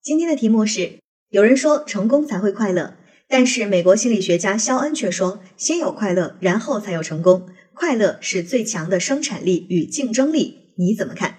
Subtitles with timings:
[0.00, 2.94] 今天的题目是：有人说成功才会快乐，
[3.28, 7.48] 但是美国心理学家肖恩却说，先有快乐，然后才有成功。
[7.74, 11.38] 快乐是最强的生产力与竞争力，你怎么看？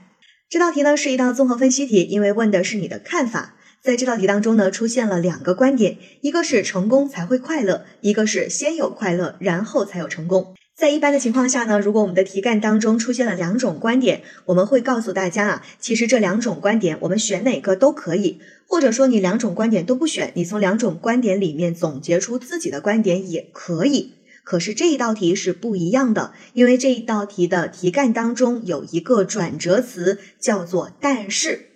[0.50, 3.56] 这道题呢是一道综合分析题，因为问的是你的看法。
[3.82, 10.54] 在这道题当中呢，出现了两个观点，一个是成功才会快乐，一个是先有快乐，然后才有成功。
[10.80, 24.14] 在一般的情况下呢，如果我们的题干当中出现了两种观点，我们会告诉大家啊，其实这两种观点我们选哪个都可以，或者说你两种观点都不选，你从两种观点里面总结出自己的观点也可以。
[24.46, 31.69] 可是这一道题是不一样的，因为这一道题的题干当中有一个转折词，叫做但是。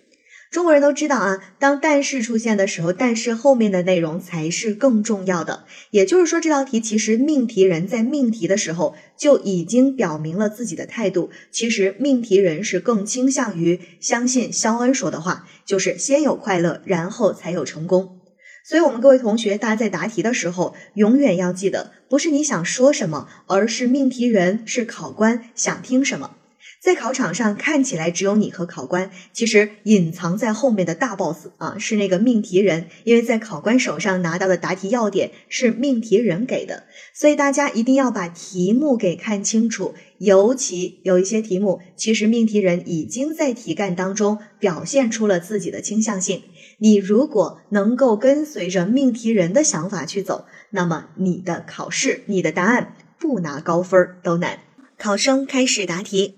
[0.54, 5.64] 中国人都知道啊，当但是出现的时候，但是后面的内容才是更重要的。
[5.90, 11.30] 也就是说，这道题其实命题人在命题的时候就已经表明了自己的态度。
[11.50, 18.20] 其实命题人是更倾向于相信肖恩说的话，就是先有快乐，然后才有成功。
[18.64, 26.36] 所以，我们各位同学，大家在答题的时候，永远要记得，不是你想说什么，而是命题人是考官想听什么。
[26.84, 39.94] 在考场上看起来只有你和考官，其实隐藏在后面的大 boss 啊是那个命题人，因为在考官手上拿到的答题要点是命题人给的，所以大家一定要把题目给看清楚。
[40.18, 46.42] 尤其有一些题目，其实命题人已经在题干当中表现出了自己的倾向性。
[46.76, 54.58] 你如果能够跟随着命题人的想法去走，那么你的考试、你的答案不拿高分都难。
[54.98, 56.34] 考生开始答题。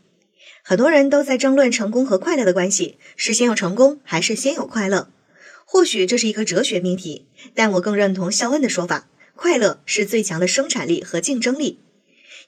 [0.69, 5.13] 很多人都在争论成功和快乐的关系，是先有成功还是先有快乐？
[5.65, 11.79] 或许这是一个哲学命题，但我更认同肖恩的说法：快乐是最强的生产力和竞争力。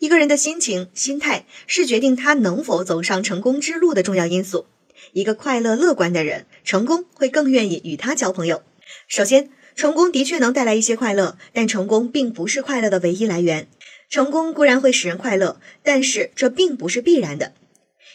[0.00, 4.66] 一个人的心情、心态是决定他能否走上成功之路的重要因素。
[5.12, 8.64] 一个快乐、乐观的人，成功会更愿意与他交朋友。
[9.06, 13.68] 首先，成功的确能带来一些快乐，但成功并不是快乐的唯一来源。
[14.10, 17.52] 成功固然会使人快乐，但是这并不是必然的。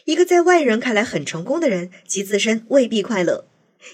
[0.05, 3.45] 一个在外人看来很成功的人，其自身未必快乐；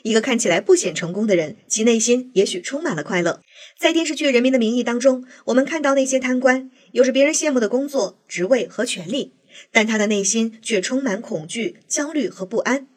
[0.02, 3.42] 一个看起来不显成功的人，其内心也许充满了快乐。
[3.80, 9.34] 在电视剧《人民的名义》当中，我们看到那些贪官有着别人羡慕的工作、职位和权利，
[9.72, 12.88] 但他的内心却充满恐惧、焦虑和不安。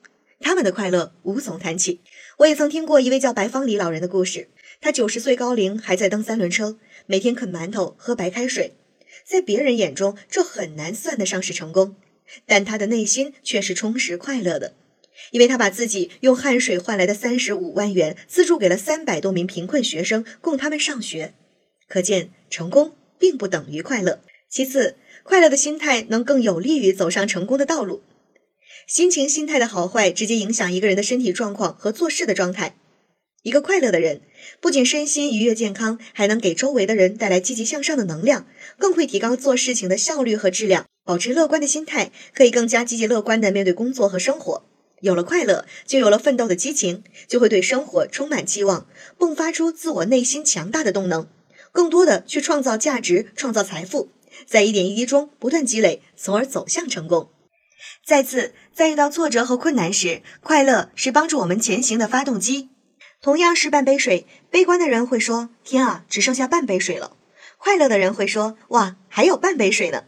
[0.41, 2.01] 他们的快乐无从谈起。
[2.39, 4.49] 我也曾听过一位叫白方礼老人的故事，
[4.81, 8.73] 他九十岁高龄还在蹬三轮车，每天啃馒头、喝白开水，
[9.25, 11.95] 在别人眼中，这很难算得上是成功。
[12.47, 14.75] 但他的内心却是充实快乐的，
[15.31, 21.35] 因为他把自己用汗水换来的三十五万元资助给了三百多名贫困学生，供他们上学。
[21.89, 24.21] 可见，成功并不等于快乐。
[24.49, 28.03] 其次，快乐的心态能更有利于走上成功的道路。
[28.87, 32.77] 心情、心态的好坏直接影响一个人的身体状况和做事的状态。
[33.43, 34.23] 一个快乐的人，
[34.61, 38.47] 不仅身心愉悦健康，还能给周围的人带来积极向上的能量，
[38.79, 40.87] 更会提高做事情的效率和质量。
[41.05, 44.65] 保持乐观的心态，可以更加积极乐观地面对工作和生活。
[45.01, 48.87] 有了快乐，就有了奋斗的激情，就会对生活充满期望，
[49.19, 51.27] 迸发出自我内心强大的动能，
[51.73, 54.11] 更多的去创造价值、创造财富，
[54.47, 57.31] 在一点一滴中不断积累，从而走向成功。
[58.07, 62.69] 再次，在遇到挫折和困难时，快乐是帮助我们前行的发动机。
[63.21, 67.17] 同样是半杯水，悲观的人会说：“天啊，只剩下半杯水了。”
[67.59, 70.05] 快乐的人会说：“哇，还有半杯水呢。”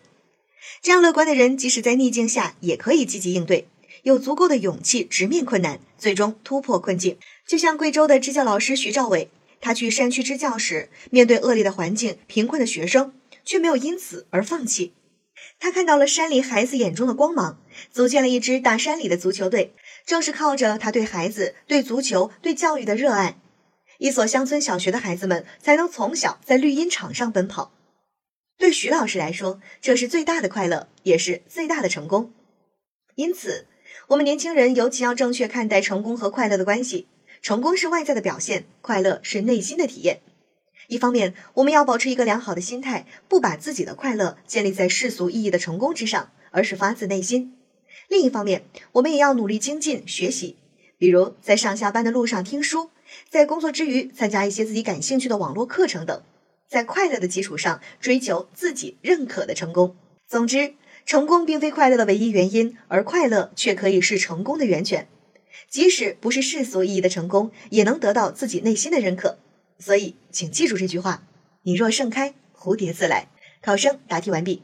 [0.83, 3.69] 这样乐观的人，即使在逆境下，也可以积极应对，
[4.03, 7.19] 有足够的勇气直面困难，最终突破困境。
[7.47, 9.31] 就像贵州的支教老师徐兆伟，
[9.61, 13.13] 他去山区支教时，面对恶劣的环境、贫困的学生，
[13.45, 14.95] 却没有因此而放弃。
[15.61, 17.59] 他看到了山里孩子眼中的光芒，
[17.91, 19.75] 组建了一支大山里的足球队。
[20.07, 23.39] 正是靠着他对孩子、对足球、对教育的热爱，
[23.97, 27.73] 一所乡村小学的孩子们才能从小在绿茵场上奔跑。
[28.57, 32.33] 对徐老师来说，这是最大的快乐，也是最大的成功。
[33.17, 33.67] 因此，
[34.09, 37.09] 我们年轻人尤其要正确看待成功和快乐的关系。
[37.43, 40.21] 成功是外在的表现，快乐是内心的体验。
[40.89, 47.57] 一方面，我们要保持一个良好的心态，不把自己的快乐建立在世俗意义的成功之上，而是发自内心。
[48.09, 50.57] 另一方面，我们也要努力精进学习，
[50.97, 52.91] 比如在上下班的路上听书，
[53.29, 56.23] 在工作之余参加一些自己感兴趣的网络课程等。
[56.69, 59.97] 在快乐的基础上追求自己认可的成功。
[60.27, 60.75] 总之，
[61.07, 65.09] 成功并非快乐的唯一原因，而快乐却可以是成功的源泉。
[65.69, 69.39] 即使不是世俗意义的成功，也能得到自己内心的认可。
[69.79, 71.27] 所以，请记住这句话：
[71.63, 73.29] 你若盛开，蝴蝶自来。
[73.61, 74.63] 考生答题完毕。